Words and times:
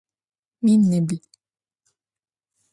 Minibl. 0.63 1.15